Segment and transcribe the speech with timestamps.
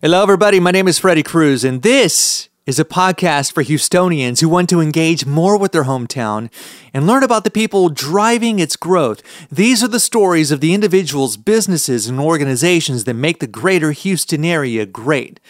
[0.00, 0.60] Hello, everybody.
[0.60, 4.80] My name is Freddie Cruz, and this is a podcast for Houstonians who want to
[4.80, 6.52] engage more with their hometown
[6.94, 9.24] and learn about the people driving its growth.
[9.50, 14.44] These are the stories of the individuals, businesses, and organizations that make the greater Houston
[14.44, 15.40] area great.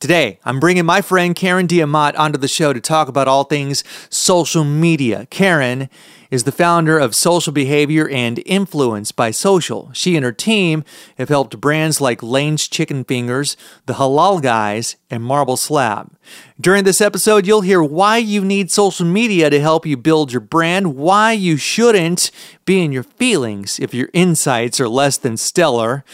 [0.00, 3.42] Today, I'm bringing my friend Karen De Amat onto the show to talk about all
[3.42, 5.26] things social media.
[5.26, 5.90] Karen
[6.30, 9.90] is the founder of Social Behavior and Influence by Social.
[9.92, 10.84] She and her team
[11.16, 13.56] have helped brands like Layne's Chicken Fingers,
[13.86, 16.12] The Halal Guys, and Marble Slab.
[16.60, 20.42] During this episode, you'll hear why you need social media to help you build your
[20.42, 22.30] brand, why you shouldn't
[22.64, 26.04] be in your feelings if your insights are less than stellar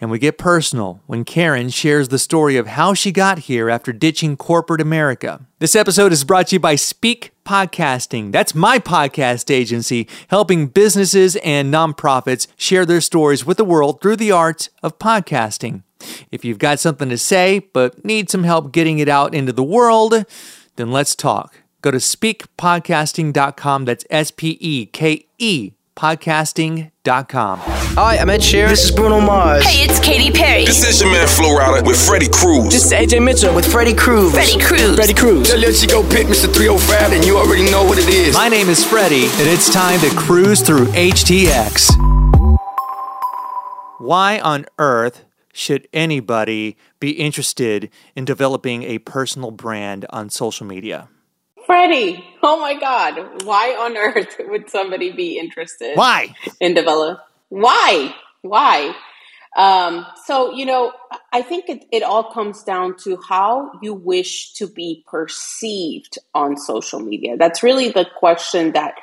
[0.00, 3.92] and we get personal when Karen shares the story of how she got here after
[3.92, 5.46] ditching corporate America.
[5.58, 8.32] This episode is brought to you by Speke Podcasting.
[8.32, 14.16] That's my podcast agency, helping businesses and nonprofits share their stories with the world through
[14.16, 15.82] the art of podcasting.
[16.30, 19.62] If you've got something to say but need some help getting it out into the
[19.62, 20.24] world,
[20.76, 21.60] then let's talk.
[21.82, 23.84] Go to spekepodcasting.com.
[23.84, 27.58] That's S P E K E podcasting.com.
[27.60, 28.70] Hi, I'm Ed Sheeran.
[28.70, 29.66] This is Bruno Mars.
[29.66, 30.64] Hey, it's Katy Perry.
[30.64, 32.72] This is your man Flo Rida with Freddie Cruz.
[32.72, 34.32] This is AJ Mitchell with Freddie Cruz.
[34.32, 34.96] Freddie Cruz.
[34.96, 35.54] Freddie Cruz.
[35.54, 36.50] Let you go pick Mr.
[36.50, 38.34] 305 and you already know what it is.
[38.34, 41.90] My name is Freddie, and it's time to cruise through HTX.
[43.98, 51.10] Why on earth should anybody be interested in developing a personal brand on social media?
[51.70, 55.96] Freddie, oh my God, why on earth would somebody be interested?
[55.96, 56.34] Why?
[56.58, 57.20] In develop?
[57.48, 58.12] Why?
[58.42, 58.92] Why?
[59.56, 60.92] Um, so, you know,
[61.32, 66.56] I think it, it all comes down to how you wish to be perceived on
[66.56, 67.36] social media.
[67.36, 68.94] That's really the question that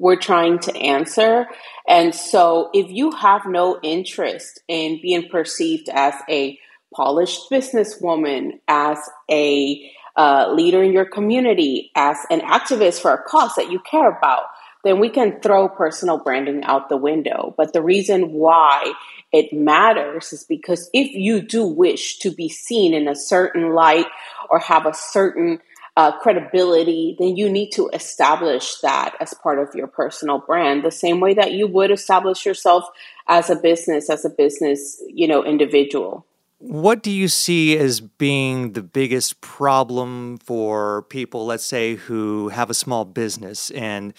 [0.00, 1.46] we're trying to answer.
[1.86, 6.58] And so, if you have no interest in being perceived as a
[6.92, 8.98] polished businesswoman, as
[9.30, 14.10] a uh, leader in your community, as an activist for a cause that you care
[14.10, 14.46] about,
[14.84, 17.54] then we can throw personal branding out the window.
[17.56, 18.92] But the reason why
[19.32, 24.06] it matters is because if you do wish to be seen in a certain light
[24.50, 25.60] or have a certain
[25.96, 30.92] uh, credibility, then you need to establish that as part of your personal brand, the
[30.92, 32.84] same way that you would establish yourself
[33.26, 36.24] as a business, as a business, you know, individual.
[36.58, 42.68] What do you see as being the biggest problem for people, let's say, who have
[42.68, 44.12] a small business and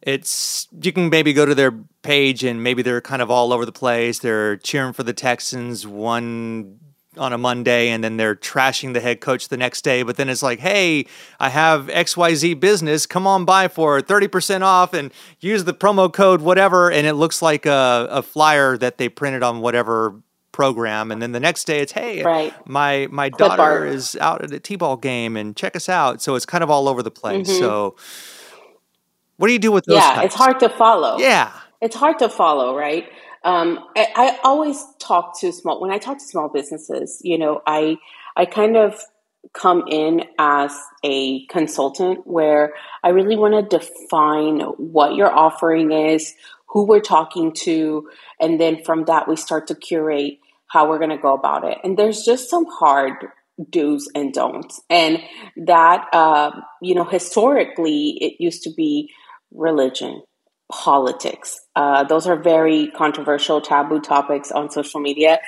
[0.00, 1.72] it's you can maybe go to their
[2.02, 4.20] page and maybe they're kind of all over the place.
[4.20, 6.78] They're cheering for the Texans one
[7.18, 10.02] on a Monday and then they're trashing the head coach the next day.
[10.02, 11.06] But then it's like, hey,
[11.40, 13.04] I have XYZ business.
[13.04, 16.90] Come on by for 30% off and use the promo code whatever.
[16.90, 20.22] And it looks like a, a flyer that they printed on whatever
[20.56, 22.54] program and then the next day it's hey right.
[22.66, 23.88] my my daughter art.
[23.88, 26.88] is out at a t-ball game and check us out so it's kind of all
[26.88, 27.58] over the place mm-hmm.
[27.58, 27.94] so
[29.36, 30.24] what do you do with those yeah types?
[30.24, 31.52] it's hard to follow yeah
[31.82, 33.06] it's hard to follow right
[33.44, 37.60] um, I, I always talk to small when i talk to small businesses you know
[37.66, 37.98] i
[38.34, 38.98] i kind of
[39.52, 40.72] come in as
[41.04, 42.72] a consultant where
[43.04, 46.32] i really want to define what your offering is
[46.68, 48.08] who we're talking to
[48.40, 51.78] and then from that we start to curate how we're going to go about it.
[51.84, 53.12] And there's just some hard
[53.70, 54.80] do's and don'ts.
[54.90, 55.18] And
[55.66, 56.50] that, uh,
[56.82, 59.10] you know, historically, it used to be
[59.52, 60.22] religion,
[60.70, 61.60] politics.
[61.76, 65.38] Uh, those are very controversial, taboo topics on social media.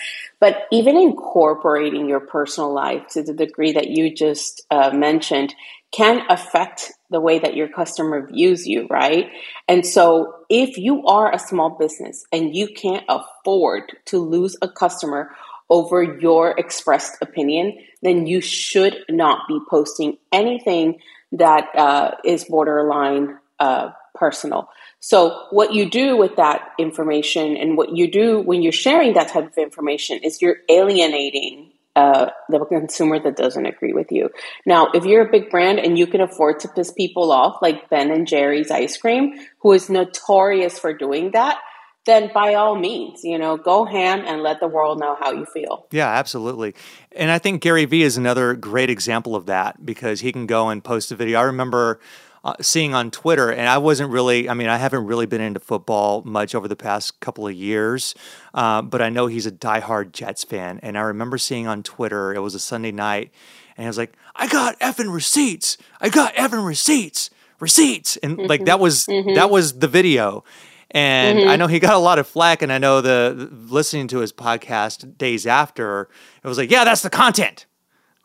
[0.40, 5.54] But even incorporating your personal life to the degree that you just uh, mentioned
[5.90, 9.30] can affect the way that your customer views you, right?
[9.66, 14.68] And so if you are a small business and you can't afford to lose a
[14.68, 15.30] customer
[15.70, 21.00] over your expressed opinion, then you should not be posting anything
[21.32, 24.68] that uh, is borderline uh, personal.
[25.08, 29.28] So, what you do with that information and what you do when you're sharing that
[29.28, 34.28] type of information is you're alienating uh, the consumer that doesn't agree with you.
[34.66, 37.88] Now, if you're a big brand and you can afford to piss people off, like
[37.88, 41.58] Ben and Jerry's ice cream, who is notorious for doing that,
[42.04, 45.46] then by all means, you know, go ham and let the world know how you
[45.46, 45.86] feel.
[45.90, 46.74] Yeah, absolutely.
[47.12, 50.68] And I think Gary Vee is another great example of that because he can go
[50.68, 51.40] and post a video.
[51.40, 51.98] I remember
[52.44, 55.60] uh, seeing on Twitter, and I wasn't really, I mean, I haven't really been into
[55.60, 58.14] football much over the past couple of years,
[58.54, 60.78] uh, but I know he's a diehard Jets fan.
[60.82, 63.32] And I remember seeing on Twitter, it was a Sunday night,
[63.76, 65.76] and he was like, I got effing receipts.
[66.00, 67.30] I got effing receipts,
[67.60, 68.16] receipts.
[68.18, 68.46] And mm-hmm.
[68.46, 69.34] like that was, mm-hmm.
[69.34, 70.44] that was the video.
[70.90, 71.50] And Mm-hmm.
[71.50, 74.18] I know he got a lot of flack, and I know the, the- listening to
[74.20, 76.08] his podcast days after,
[76.42, 77.66] it was like, yeah, that's the content.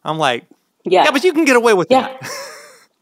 [0.05, 0.45] I'm like,
[0.85, 1.03] Yeah.
[1.05, 2.17] yeah, but you can get away with Yeah.
[2.21, 2.29] that.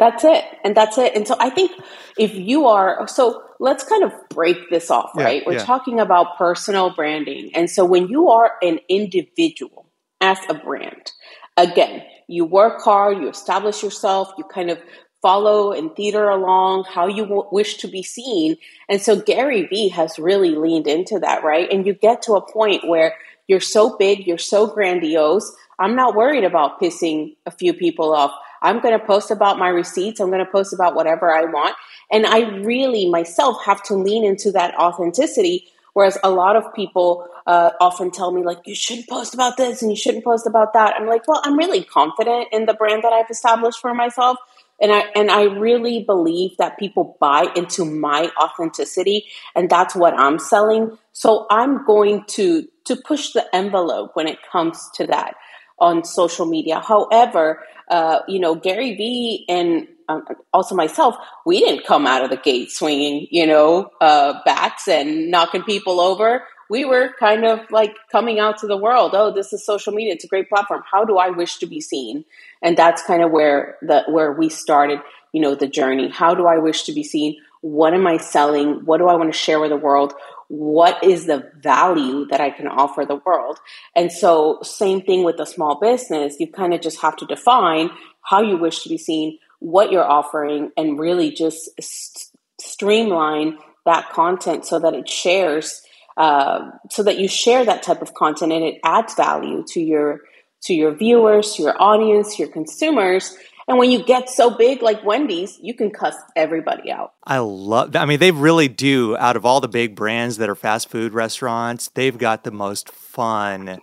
[0.01, 0.43] That's it.
[0.63, 1.15] And that's it.
[1.15, 1.71] And so I think
[2.17, 5.43] if you are, so let's kind of break this off, Yeah, right?
[5.45, 5.63] We're yeah.
[5.63, 7.51] talking about personal branding.
[7.53, 9.85] And so when you are an individual
[10.19, 11.11] as a brand,
[11.55, 14.79] again, you work hard, you establish yourself, you kind of
[15.21, 18.55] follow and theater along how you w- wish to be seen.
[18.89, 21.71] And so Gary Vee has really leaned into that, right?
[21.71, 23.13] And you get to a point where
[23.47, 25.55] you're so big, you're so grandiose.
[25.77, 28.31] I'm not worried about pissing a few people off.
[28.61, 30.19] I'm going to post about my receipts.
[30.19, 31.75] I'm going to post about whatever I want.
[32.11, 35.67] And I really myself have to lean into that authenticity.
[35.93, 39.81] Whereas a lot of people uh, often tell me, like, you shouldn't post about this
[39.81, 40.93] and you shouldn't post about that.
[40.97, 44.37] I'm like, well, I'm really confident in the brand that I've established for myself.
[44.79, 50.17] And I, and I really believe that people buy into my authenticity and that's what
[50.17, 50.97] I'm selling.
[51.11, 55.35] So I'm going to, to push the envelope when it comes to that
[55.81, 56.79] on social media.
[56.79, 60.23] However, uh, you know, Gary Vee and um,
[60.53, 65.29] also myself, we didn't come out of the gate swinging, you know, uh, bats and
[65.31, 66.43] knocking people over.
[66.69, 69.11] We were kind of like coming out to the world.
[69.13, 70.13] Oh, this is social media.
[70.13, 70.83] It's a great platform.
[70.89, 72.23] How do I wish to be seen?
[72.61, 74.99] And that's kind of where the where we started,
[75.33, 76.09] you know, the journey.
[76.09, 77.37] How do I wish to be seen?
[77.59, 78.85] What am I selling?
[78.85, 80.13] What do I want to share with the world?
[80.51, 83.57] What is the value that I can offer the world?
[83.95, 86.41] And so, same thing with a small business.
[86.41, 87.89] You kind of just have to define
[88.21, 94.09] how you wish to be seen, what you're offering, and really just s- streamline that
[94.09, 95.83] content so that it shares,
[96.17, 100.19] uh, so that you share that type of content and it adds value to your
[100.63, 103.37] to your viewers, to your audience, your consumers.
[103.71, 107.13] And when you get so big like Wendy's, you can cuss everybody out.
[107.23, 107.95] I love.
[107.95, 109.15] I mean, they really do.
[109.15, 112.91] Out of all the big brands that are fast food restaurants, they've got the most
[112.91, 113.79] fun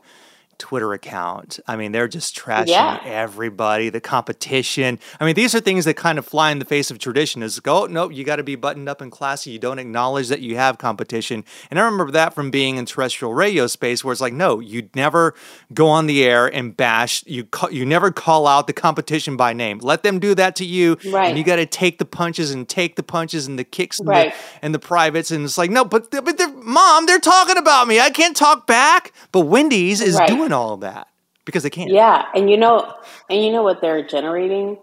[0.59, 1.61] Twitter account.
[1.67, 3.01] I mean, they're just trashing Yeah.
[3.05, 4.99] everybody, the competition.
[5.21, 7.43] I mean, these are things that kind of fly in the face of tradition.
[7.43, 9.51] Is go, oh, no, you got to be buttoned up and classy.
[9.51, 11.45] You don't acknowledge that you have competition.
[11.71, 14.89] And I remember that from being in terrestrial radio space, where it's like, no, you
[14.95, 15.35] never
[15.73, 17.23] go on the air and bash.
[17.27, 19.79] You ca- you never call out the competition by name.
[19.83, 21.29] Let them do that to you, Right.
[21.31, 24.09] and you got to take the punches and take the punches and the kicks and,
[24.09, 24.33] Right.
[24.33, 25.31] the, and the privates.
[25.31, 28.01] And it's like, no, but but they're, mom, they're talking about me.
[28.01, 29.13] I can't talk back.
[29.33, 30.29] But Wendy's is Right.
[30.29, 31.09] doing all of that
[31.45, 31.91] because they can't.
[31.91, 32.95] Yeah, and you know,
[33.31, 34.79] and you know what they're generating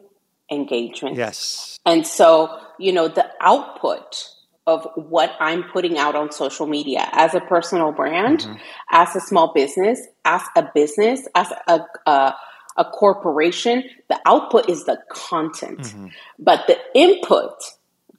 [0.51, 1.15] engagement.
[1.15, 1.79] Yes.
[1.85, 4.29] And so, you know, the output
[4.67, 8.55] of what I'm putting out on social media as a personal brand, mm-hmm.
[8.91, 12.33] as a small business, as a business, as a, a,
[12.77, 15.79] a corporation, the output is the content.
[15.79, 16.07] Mm-hmm.
[16.39, 17.53] But the input,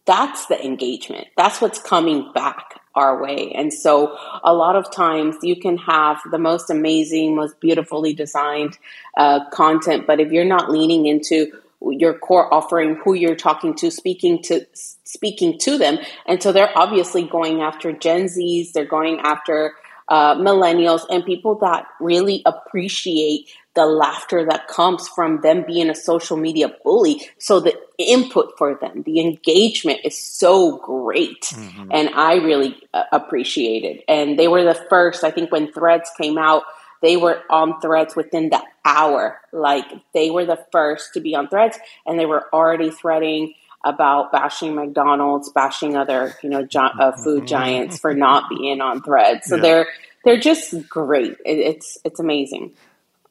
[0.04, 1.26] that's the engagement.
[1.36, 3.52] That's what's coming back our way.
[3.54, 8.78] And so a lot of times you can have the most amazing, most beautifully designed
[9.16, 11.52] uh, content, but if you're not leaning into
[11.82, 16.76] your core offering, who you're talking to, speaking to, speaking to them, and so they're
[16.76, 19.74] obviously going after Gen Zs, they're going after
[20.08, 25.94] uh, millennials, and people that really appreciate the laughter that comes from them being a
[25.94, 27.22] social media bully.
[27.38, 31.52] So the input for them, the engagement is so great.
[31.92, 34.04] And I really uh, appreciate it.
[34.08, 36.64] And they were the first, I think when Threads came out,
[37.02, 39.40] they were on Threads within the hour.
[39.52, 43.54] Like they were the first to be on Threads and they were already threading
[43.84, 49.02] about bashing McDonald's, bashing other, you know, gi- uh, food giants for not being on
[49.02, 49.46] Threads.
[49.48, 49.62] So Yeah.
[49.62, 49.86] they're
[50.24, 51.36] they're just great.
[51.44, 52.72] It, it's it's amazing.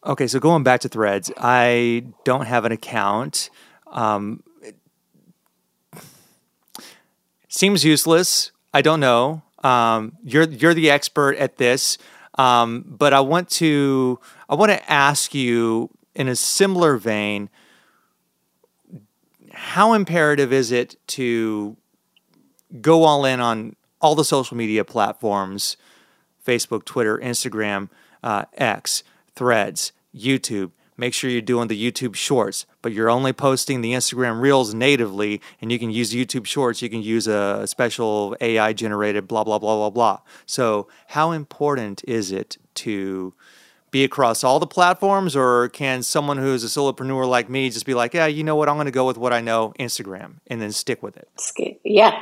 [0.05, 3.49] Okay, so going back to Threads, I don't have an account.
[3.87, 4.43] Um,
[7.47, 8.51] seems useless.
[8.71, 9.41] I don't know.
[9.63, 11.97] Um, you're you're the expert at this,
[12.37, 17.49] um, but I want to I want to ask you in a similar vein.
[19.53, 21.77] How imperative is it to
[22.79, 25.77] go all in on all the social media platforms
[26.45, 27.89] Facebook, Twitter, Instagram,
[28.21, 29.01] uh, X,
[29.35, 30.71] Threads, YouTube.
[30.97, 35.41] Make sure you're doing the YouTube Shorts, but you're only posting the Instagram Reels natively,
[35.59, 36.81] and you can use YouTube Shorts.
[36.81, 40.19] You can use a special AI generated blah, blah, blah, blah, blah.
[40.45, 43.33] So, how important is it to
[43.91, 47.93] be across all the platforms, or can someone who's a solopreneur like me just be
[47.93, 50.61] like, yeah, you know what, I'm going to go with what I know, Instagram, and
[50.61, 51.29] then stick with it?
[51.83, 52.21] Yeah,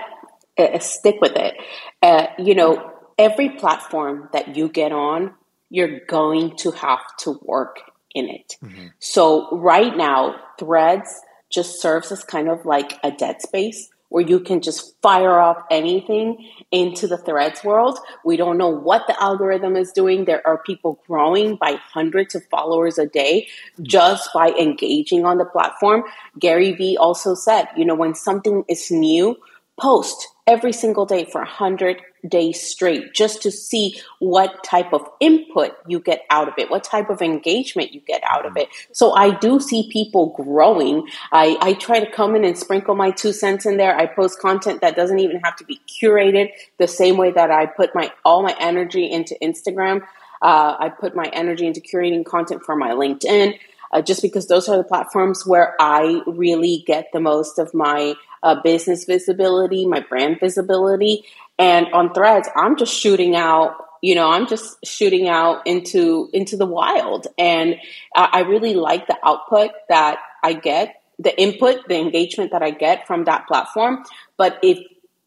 [0.57, 1.55] uh, stick with it.
[2.01, 5.33] Uh, you know, every platform that you get on,
[5.73, 7.79] you're going to have to work
[8.13, 8.57] in it.
[8.63, 8.87] Mm-hmm.
[8.99, 14.39] So right now, Threads just serves as kind of like a dead space where you
[14.39, 17.97] can just fire off anything into the threads world.
[18.23, 20.25] We don't know what the algorithm is doing.
[20.25, 23.47] There are people growing by hundreds of followers a day
[23.79, 23.87] mm.
[23.87, 26.03] just by engaging on the platform.
[26.37, 29.35] Gary Vee also said, you know, when something is new,
[29.81, 35.71] post every single day for 100 days straight just to see what type of input
[35.87, 38.67] you get out of it, what type of engagement you get out of it.
[38.91, 41.07] So I do see people growing.
[41.31, 43.95] I, I try to come in and sprinkle my two cents in there.
[43.95, 47.65] I post content that doesn't even have to be curated the same way that I
[47.65, 50.01] put my all my energy into Instagram.
[50.41, 53.57] Uh, I put my energy into curating content for my LinkedIn.
[53.93, 58.15] Uh, just because those are the platforms where I really get the most of my
[58.43, 61.25] uh, business visibility, my brand visibility.
[61.57, 66.57] And on threads, I'm just shooting out, you know, I'm just shooting out into into
[66.57, 67.27] the wild.
[67.37, 67.77] And
[68.15, 72.71] I, I really like the output that I get, the input, the engagement that I
[72.71, 74.03] get from that platform.
[74.37, 74.79] But if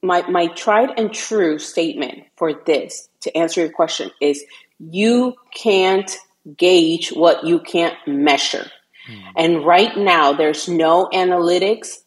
[0.03, 4.45] my my tried and true statement for this to answer your question is
[4.79, 6.15] you can't
[6.57, 8.71] gauge what you can't measure.
[9.09, 9.23] Mm.
[9.37, 12.03] And right now, there's no analytics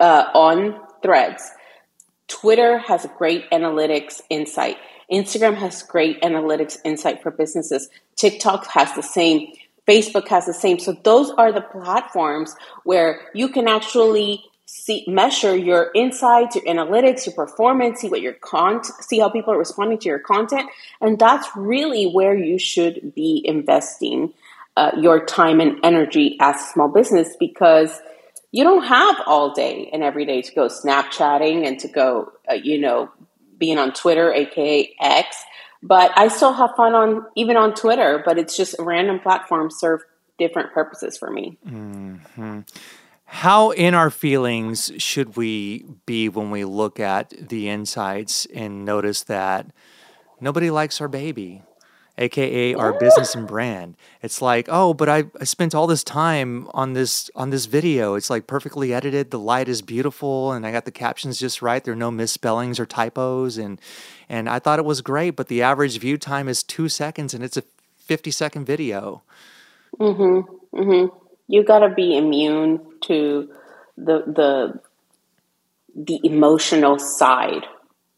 [0.00, 1.50] uh, on threads.
[2.28, 4.76] Twitter has great analytics insight.
[5.10, 7.88] Instagram has great analytics insight for businesses.
[8.16, 9.52] TikTok has the same.
[9.86, 10.78] Facebook has the same.
[10.78, 12.54] So those are the platforms
[12.84, 18.34] where you can actually see measure your insights, your analytics, your performance, see what your
[18.34, 20.68] content, see how people are responding to your content,
[21.00, 24.34] and that's really where you should be investing
[24.76, 27.98] uh, your time and energy as a small business because
[28.50, 32.54] you don't have all day and every day to go Snapchatting and to go, uh,
[32.54, 33.10] you know,
[33.58, 35.36] being on Twitter, aka X.
[35.82, 40.00] But I still have fun on even on Twitter, but it's just random platforms serve
[40.38, 41.58] different purposes for me.
[41.66, 42.60] Mm-hmm.
[43.30, 49.24] How in our feelings should we be when we look at the insights and notice
[49.24, 49.66] that
[50.40, 51.62] nobody likes our baby?
[52.18, 53.96] Aka our business and brand.
[54.22, 58.14] It's like, oh, but I, I spent all this time on this on this video.
[58.14, 59.30] It's like perfectly edited.
[59.30, 61.82] The light is beautiful, and I got the captions just right.
[61.82, 63.80] There are no misspellings or typos, and
[64.28, 65.30] and I thought it was great.
[65.30, 67.62] But the average view time is two seconds, and it's a
[67.96, 69.22] fifty second video.
[69.98, 70.78] Mm-hmm.
[70.78, 71.16] Mm-hmm.
[71.46, 73.48] You got to be immune to
[73.96, 74.80] the the
[75.94, 77.66] the emotional side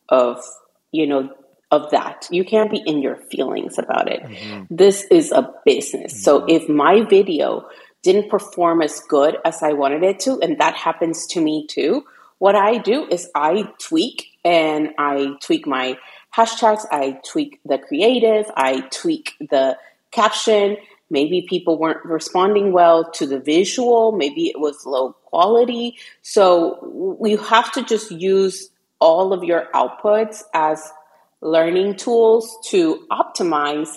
[0.08, 0.42] of
[0.90, 1.30] you know
[1.70, 2.28] of that.
[2.30, 4.22] You can't be in your feelings about it.
[4.22, 4.74] Mm-hmm.
[4.74, 6.12] This is a business.
[6.12, 6.22] Mm-hmm.
[6.22, 7.68] So if my video
[8.02, 12.04] didn't perform as good as I wanted it to, and that happens to me too,
[12.38, 15.98] what I do is I tweak and I tweak my
[16.34, 19.76] hashtags, I tweak the creative, I tweak the
[20.10, 20.76] caption.
[21.10, 25.96] Maybe people weren't responding well to the visual, maybe it was low quality.
[26.22, 30.92] So you have to just use all of your outputs as
[31.40, 33.88] learning tools to optimize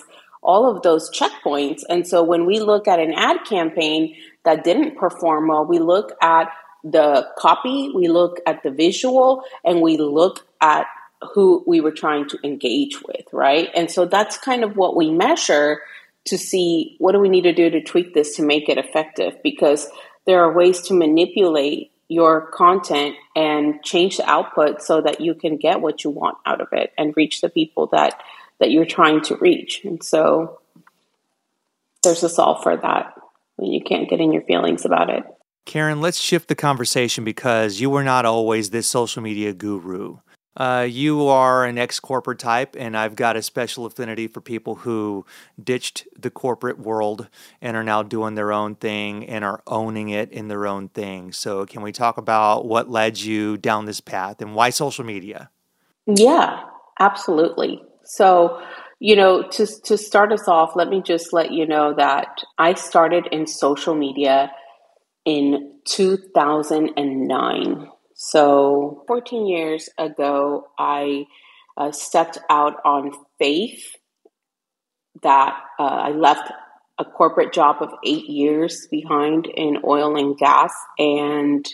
[0.42, 1.82] all of those checkpoints.
[1.88, 6.12] And so when we look at an ad campaign that didn't perform well, we look
[6.20, 6.48] at
[6.82, 10.86] the copy, we look at the visual, and we look at
[11.32, 13.70] who we were trying to engage with, right?
[13.74, 15.80] And so that's kind of what we measure
[16.26, 19.34] to see what do we need to do to tweak this to make it effective
[19.42, 19.88] because
[20.26, 25.56] there are ways to manipulate your content and change the output so that you can
[25.56, 28.22] get what you want out of it and reach the people that
[28.60, 29.84] that you're trying to reach.
[29.84, 30.60] And so
[32.02, 33.14] there's a solve for that
[33.56, 35.24] when you can't get in your feelings about it.
[35.66, 40.18] Karen, let's shift the conversation because you were not always this social media guru.
[40.56, 44.76] Uh, you are an ex corporate type, and I've got a special affinity for people
[44.76, 45.26] who
[45.62, 47.28] ditched the corporate world
[47.60, 51.32] and are now doing their own thing and are owning it in their own thing.
[51.32, 55.50] So, can we talk about what led you down this path and why social media?
[56.06, 56.60] Yeah,
[57.00, 57.82] absolutely.
[58.04, 58.62] So,
[59.00, 62.74] you know, to, to start us off, let me just let you know that I
[62.74, 64.52] started in social media
[65.24, 67.88] in 2009.
[68.14, 71.26] So, 14 years ago, I
[71.76, 73.96] uh, stepped out on faith
[75.22, 76.52] that uh, I left
[76.96, 81.66] a corporate job of eight years behind in oil and gas, and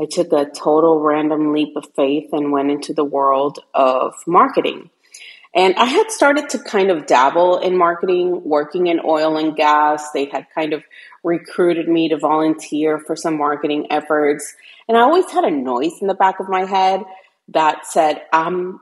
[0.00, 4.90] I took a total random leap of faith and went into the world of marketing.
[5.54, 10.10] And I had started to kind of dabble in marketing, working in oil and gas.
[10.10, 10.82] They had kind of
[11.22, 14.54] recruited me to volunteer for some marketing efforts.
[14.88, 17.04] And I always had a noise in the back of my head
[17.48, 18.80] that said, I'm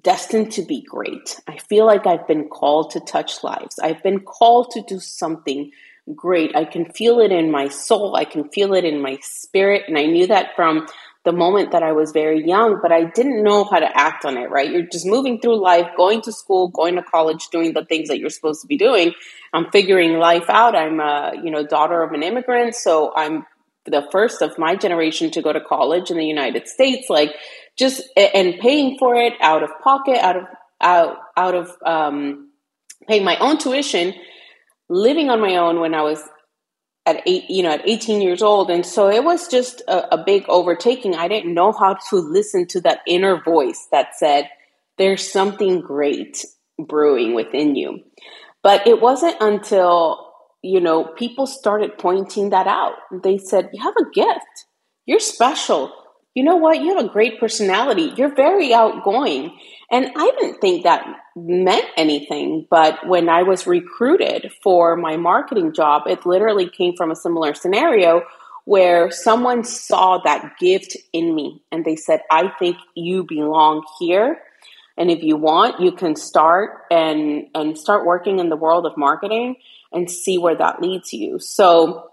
[0.00, 1.40] destined to be great.
[1.46, 3.78] I feel like I've been called to touch lives.
[3.78, 5.72] I've been called to do something
[6.14, 6.56] great.
[6.56, 8.16] I can feel it in my soul.
[8.16, 9.84] I can feel it in my spirit.
[9.88, 10.86] And I knew that from
[11.24, 14.36] the moment that I was very young, but I didn't know how to act on
[14.36, 14.70] it, right?
[14.70, 18.18] You're just moving through life, going to school, going to college, doing the things that
[18.18, 19.14] you're supposed to be doing.
[19.52, 20.76] I'm figuring life out.
[20.76, 23.46] I'm a, you know, daughter of an immigrant, so I'm
[23.86, 27.34] the first of my generation to go to college in the United States, like
[27.76, 30.44] just and paying for it out of pocket, out of
[30.80, 32.50] out out of um,
[33.08, 34.14] paying my own tuition,
[34.88, 36.22] living on my own when I was
[37.06, 38.70] at eight, you know, at 18 years old.
[38.70, 41.14] And so it was just a, a big overtaking.
[41.14, 44.48] I didn't know how to listen to that inner voice that said,
[44.96, 46.44] there's something great
[46.78, 48.00] brewing within you.
[48.62, 50.32] But it wasn't until,
[50.62, 52.94] you know, people started pointing that out.
[53.22, 54.66] They said, you have a gift.
[55.04, 55.92] You're special.
[56.34, 56.80] You know what?
[56.80, 58.12] You have a great personality.
[58.16, 59.56] You're very outgoing.
[59.90, 62.66] And I didn't think that meant anything.
[62.68, 67.54] But when I was recruited for my marketing job, it literally came from a similar
[67.54, 68.22] scenario
[68.64, 74.40] where someone saw that gift in me and they said, I think you belong here.
[74.96, 78.96] And if you want, you can start and, and start working in the world of
[78.96, 79.56] marketing
[79.92, 81.38] and see where that leads you.
[81.38, 82.10] So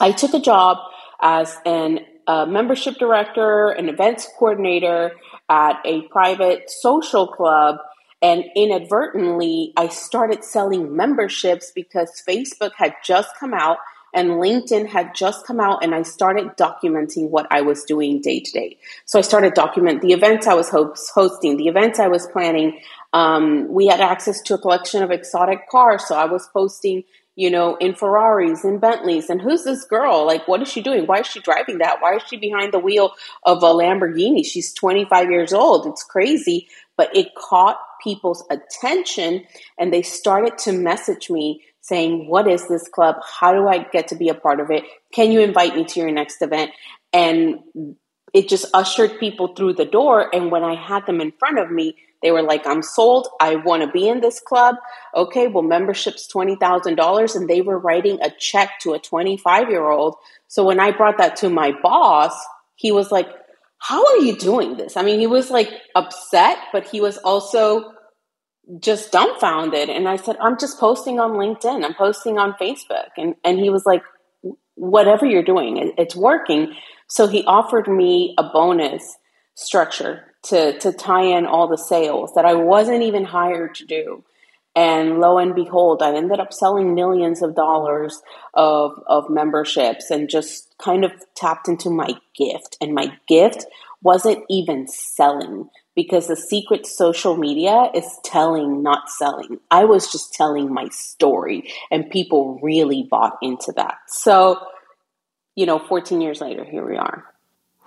[0.00, 0.78] I took a job
[1.20, 5.12] as an a membership director, an events coordinator
[5.48, 7.78] at a private social club.
[8.22, 13.78] And inadvertently, I started selling memberships because Facebook had just come out
[14.16, 18.40] and LinkedIn had just come out and I started documenting what I was doing day
[18.40, 18.78] to day.
[19.04, 22.80] So I started document the events I was hosting, the events I was planning.
[23.12, 27.04] Um, we had access to a collection of exotic cars, so I was posting
[27.36, 29.28] you know, in Ferraris and Bentleys.
[29.28, 30.26] And who's this girl?
[30.26, 31.06] Like, what is she doing?
[31.06, 32.00] Why is she driving that?
[32.00, 33.12] Why is she behind the wheel
[33.44, 34.44] of a Lamborghini?
[34.44, 35.86] She's 25 years old.
[35.86, 36.68] It's crazy.
[36.96, 39.44] But it caught people's attention
[39.78, 43.16] and they started to message me saying, What is this club?
[43.22, 44.84] How do I get to be a part of it?
[45.12, 46.70] Can you invite me to your next event?
[47.12, 47.58] And
[48.32, 50.34] it just ushered people through the door.
[50.34, 53.28] And when I had them in front of me, they were like, I'm sold.
[53.40, 54.76] I want to be in this club.
[55.14, 57.36] Okay, well, membership's $20,000.
[57.36, 60.16] And they were writing a check to a 25 year old.
[60.48, 62.32] So when I brought that to my boss,
[62.74, 63.28] he was like,
[63.78, 64.96] How are you doing this?
[64.96, 67.92] I mean, he was like upset, but he was also
[68.80, 69.88] just dumbfounded.
[69.88, 73.10] And I said, I'm just posting on LinkedIn, I'm posting on Facebook.
[73.16, 74.02] And, and he was like,
[74.74, 76.74] Whatever you're doing, it's working.
[77.08, 79.16] So he offered me a bonus
[79.54, 84.24] structure to to tie in all the sales that I wasn't even hired to do.
[84.76, 88.20] And lo and behold, I ended up selling millions of dollars
[88.52, 92.76] of, of memberships and just kind of tapped into my gift.
[92.82, 93.64] And my gift
[94.02, 99.58] wasn't even selling because the secret social media is telling, not selling.
[99.70, 103.96] I was just telling my story, and people really bought into that.
[104.08, 104.60] So,
[105.54, 107.24] you know, 14 years later, here we are.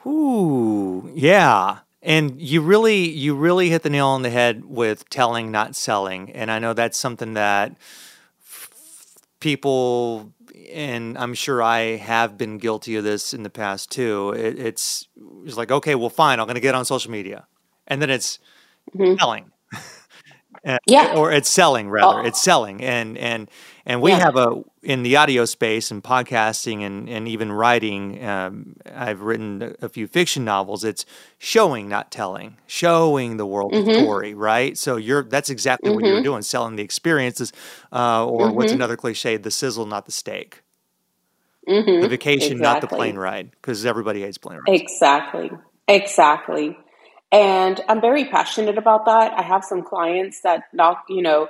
[0.07, 1.79] Ooh, yeah.
[2.01, 6.31] And you really, you really hit the nail on the head with telling, not selling.
[6.31, 7.75] And I know that's something that
[9.41, 10.33] people,
[10.71, 14.31] and I'm sure I have been guilty of this in the past too.
[14.31, 15.07] It, it's,
[15.43, 17.47] it's like, okay, well, fine, I'm going to get on social media,
[17.87, 18.39] and then it's
[18.95, 19.17] mm-hmm.
[19.17, 19.51] selling.
[20.87, 22.21] yeah, or it's selling rather.
[22.21, 22.25] Oh.
[22.25, 23.49] It's selling, and and
[23.89, 24.19] and we yeah.
[24.19, 28.23] have a in the audio space and podcasting and, and even writing.
[28.23, 30.83] Um, I've written a few fiction novels.
[30.83, 31.07] It's
[31.39, 33.91] showing, not telling, showing the world mm-hmm.
[33.91, 34.77] story, right?
[34.77, 35.95] So you're that's exactly mm-hmm.
[35.95, 36.23] what you're mm-hmm.
[36.23, 37.51] doing, selling the experiences,
[37.91, 38.55] uh, or mm-hmm.
[38.55, 39.37] what's another cliche?
[39.37, 40.61] The sizzle, not the steak.
[41.67, 42.01] Mm-hmm.
[42.01, 42.61] The vacation, exactly.
[42.61, 44.81] not the plane ride, because everybody hates plane rides.
[44.81, 45.49] Exactly,
[45.87, 46.77] exactly.
[47.31, 49.33] And I'm very passionate about that.
[49.33, 51.47] I have some clients that not, you know,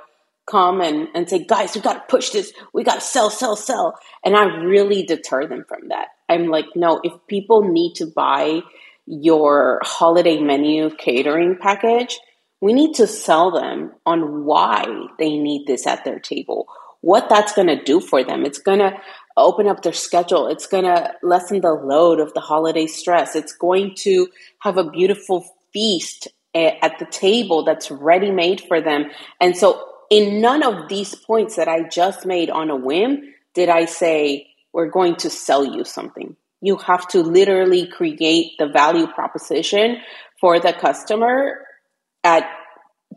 [0.50, 2.52] come and, and say, guys, we got to push this.
[2.72, 3.98] We got to sell, sell, sell.
[4.24, 6.08] And I really deter them from that.
[6.28, 8.60] I'm like, no, if people need to buy
[9.06, 12.18] your holiday menu catering package,
[12.60, 14.84] we need to sell them on why
[15.18, 16.68] they need this at their table,
[17.00, 18.44] what that's going to do for them.
[18.44, 19.00] It's going to
[19.36, 20.48] open up their schedule.
[20.48, 23.34] It's going to lessen the load of the holiday stress.
[23.34, 28.80] It's going to have a beautiful feast eh, at the table that's ready made for
[28.80, 29.06] them.
[29.40, 33.68] And so in none of these points that I just made on a whim did
[33.68, 36.36] I say, we're going to sell you something.
[36.60, 39.98] You have to literally create the value proposition
[40.40, 41.64] for the customer
[42.22, 42.44] at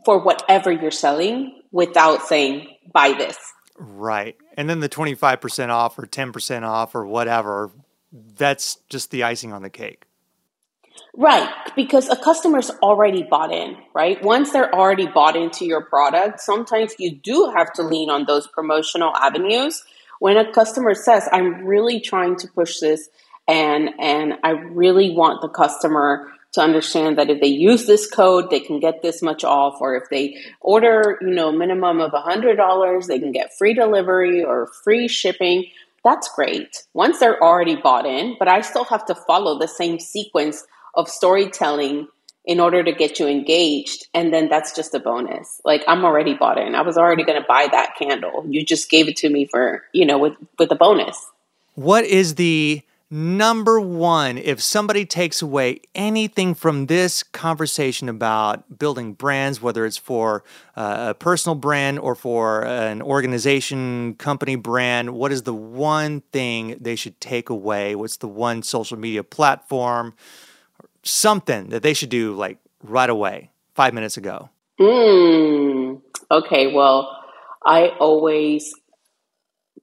[0.04, 3.38] for whatever you're selling without saying buy this.
[3.76, 4.36] Right.
[4.56, 7.70] And then the 25% off or 10% off or whatever,
[8.12, 10.04] that's just the icing on the cake.
[11.16, 14.20] Right, because a customer's already bought in, right?
[14.22, 18.48] Once they're already bought into your product, sometimes you do have to lean on those
[18.48, 19.84] promotional avenues.
[20.18, 23.08] When a customer says, I'm really trying to push this
[23.46, 28.48] and and I really want the customer to understand that if they use this code,
[28.48, 32.20] they can get this much off, or if they order, you know, minimum of a
[32.20, 35.66] hundred dollars, they can get free delivery or free shipping.
[36.04, 39.98] That's great once they're already bought in, but I still have to follow the same
[39.98, 40.64] sequence
[40.96, 42.08] of storytelling
[42.44, 44.06] in order to get you engaged.
[44.12, 45.60] And then that's just a bonus.
[45.64, 46.74] Like I'm already bought in.
[46.74, 48.44] I was already going to buy that candle.
[48.48, 51.18] You just gave it to me for, you know, with, with a bonus.
[51.74, 59.12] What is the number one if somebody takes away anything from this conversation about building
[59.12, 60.42] brands whether it's for
[60.74, 66.76] uh, a personal brand or for an organization company brand what is the one thing
[66.80, 70.12] they should take away what's the one social media platform
[71.04, 74.48] something that they should do like right away five minutes ago.
[74.80, 77.16] Mm, okay well
[77.64, 78.74] i always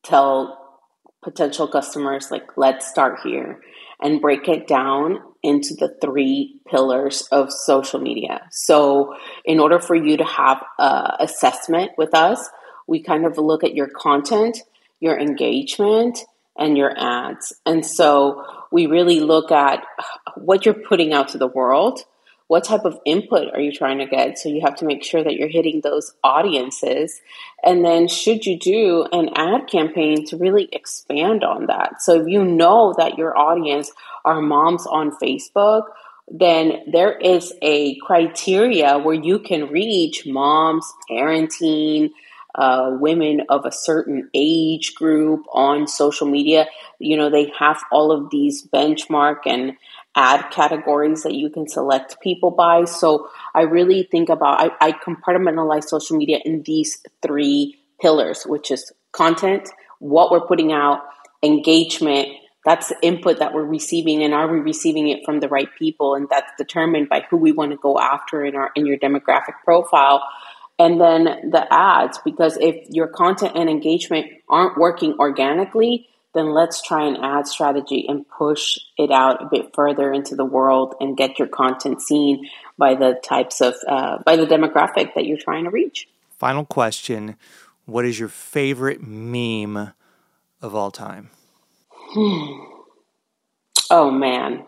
[0.03, 0.79] tell
[1.23, 3.61] potential customers like let's start here
[4.01, 8.47] and break it down into the three pillars of social media.
[8.51, 12.49] So in order for you to have a assessment with us
[12.87, 14.57] we kind of look at your content
[14.99, 16.19] your engagement
[16.57, 19.83] and your ads and so we really look at
[20.35, 22.05] what you're putting out to the world
[22.51, 24.37] what type of input are you trying to get?
[24.37, 27.21] So you have to make sure that you're hitting those audiences.
[27.63, 32.01] And then, should you do an ad campaign to really expand on that?
[32.01, 33.89] So if you know that your audience
[34.25, 35.83] are moms on Facebook,
[36.27, 42.09] then there is a criteria where you can reach moms, parenting,
[42.55, 46.67] uh, women of a certain age group on social media.
[46.99, 49.73] You know, they have all of these benchmark and
[50.15, 52.85] ad categories that you can select people by.
[52.85, 58.71] So I really think about, I, I compartmentalize social media in these three pillars, which
[58.71, 61.01] is content, what we're putting out,
[61.43, 62.27] engagement,
[62.65, 66.13] that's the input that we're receiving and are we receiving it from the right people
[66.13, 69.55] and that's determined by who we want to go after in our in your demographic
[69.63, 70.23] profile
[70.81, 76.81] and then the ads because if your content and engagement aren't working organically then let's
[76.81, 81.17] try an ad strategy and push it out a bit further into the world and
[81.17, 85.65] get your content seen by the types of uh, by the demographic that you're trying
[85.65, 86.07] to reach.
[86.37, 87.35] Final question.
[87.85, 89.93] What is your favorite meme
[90.61, 91.29] of all time?
[93.93, 94.65] Oh man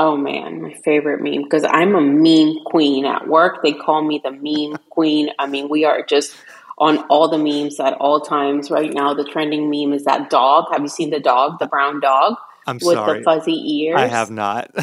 [0.00, 4.20] oh man my favorite meme because i'm a meme queen at work they call me
[4.24, 6.34] the meme queen i mean we are just
[6.80, 8.70] on all the memes at all times.
[8.70, 10.64] Right now, the trending meme is that dog.
[10.72, 12.36] Have you seen the dog, the brown dog
[12.66, 13.18] I'm with sorry.
[13.18, 14.00] the fuzzy ears?
[14.00, 14.74] I have not.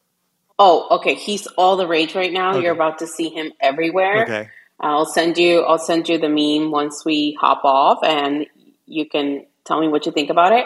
[0.58, 1.14] oh, okay.
[1.14, 2.52] He's all the rage right now.
[2.52, 2.62] Okay.
[2.62, 4.22] You're about to see him everywhere.
[4.24, 4.48] Okay.
[4.80, 5.60] I'll send you.
[5.60, 8.46] I'll send you the meme once we hop off, and
[8.86, 10.64] you can tell me what you think about it.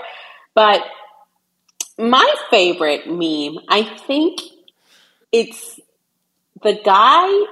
[0.54, 0.82] But
[1.98, 4.40] my favorite meme, I think
[5.33, 5.80] it's
[6.62, 7.46] the guy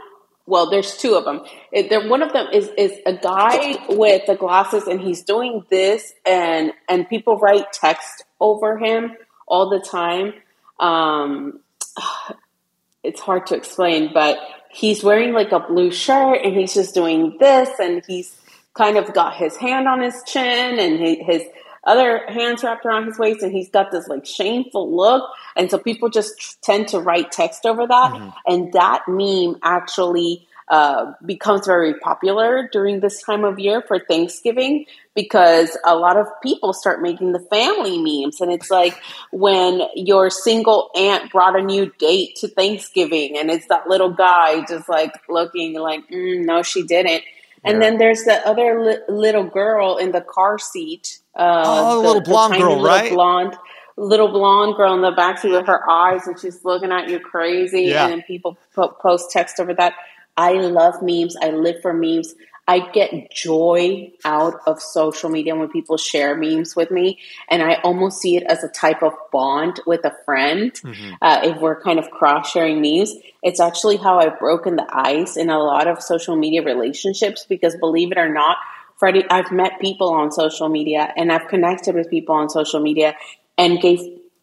[0.46, 1.42] well, there's two of them.
[1.70, 5.64] It, there, one of them is is a guy with the glasses, and he's doing
[5.70, 9.12] this, and and people write text over him
[9.46, 10.34] all the time.
[10.80, 11.60] Um,
[13.04, 14.38] it's hard to explain, but
[14.70, 18.36] he's wearing like a blue shirt, and he's just doing this, and he's
[18.74, 21.42] kind of got his hand on his chin, and his
[21.84, 25.78] other hands wrapped around his waist, and he's got this like shameful look and so
[25.78, 28.12] people just tend to write text over that.
[28.12, 28.28] Mm-hmm.
[28.46, 34.86] And that meme actually uh, becomes very popular during this time of year for Thanksgiving
[35.14, 38.40] because a lot of people start making the family memes.
[38.40, 38.98] And it's like
[39.30, 44.64] when your single aunt brought a new date to Thanksgiving and it's that little guy
[44.64, 47.22] just like looking like, mm, no, she didn't.
[47.64, 51.20] And then there's the other li- little girl in the car seat.
[51.34, 53.12] Uh, oh, the, little blonde girl, right?
[53.12, 53.56] Blonde
[53.96, 57.82] little blonde girl in the backseat with her eyes and she's looking at you crazy
[57.82, 58.04] yeah.
[58.04, 58.56] and then people
[59.00, 59.94] post text over that
[60.36, 62.34] i love memes i live for memes
[62.66, 67.18] i get joy out of social media when people share memes with me
[67.50, 71.12] and i almost see it as a type of bond with a friend mm-hmm.
[71.20, 75.36] uh, if we're kind of cross sharing memes it's actually how i've broken the ice
[75.36, 78.56] in a lot of social media relationships because believe it or not
[79.02, 83.16] Freddie, I've met people on social media and I've connected with people on social media
[83.58, 83.98] and gave,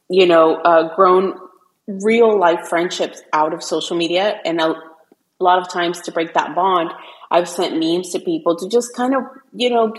[0.10, 1.40] you know, uh, grown
[1.88, 4.38] real life friendships out of social media.
[4.44, 4.82] And a, a
[5.40, 6.92] lot of times to break that bond,
[7.32, 9.94] I've sent memes to people to just kind of, you know,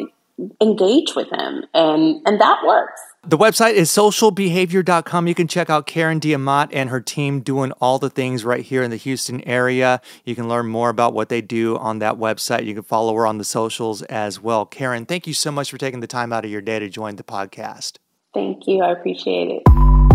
[0.60, 1.64] engage with them.
[1.74, 3.00] And, and that works.
[3.26, 5.26] The website is socialbehavior.com.
[5.26, 8.64] You can check out Karen De Amat and her team doing all the things right
[8.64, 10.00] here in the Houston area.
[10.24, 12.64] You can learn more about what they do on that website.
[12.64, 14.64] You can follow her on the socials as well.
[14.64, 17.16] Karen, thank you so much for taking the time out of your day to join
[17.16, 17.98] the podcast.
[18.32, 18.80] Thank you.
[18.80, 20.09] I appreciate it.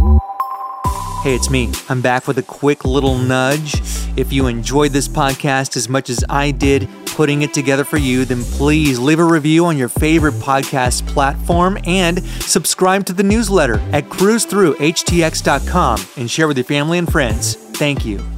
[1.25, 1.71] Hey, it's me.
[1.89, 3.81] I'm back with a quick little nudge.
[4.15, 8.25] If you enjoyed this podcast as much as I did putting it together for you,
[8.25, 13.79] then please leave a review on your favorite podcast platform and subscribe to the newsletter
[13.91, 17.55] at cruzthroughhtx.com and share with your family and friends.
[17.55, 18.35] Thank you.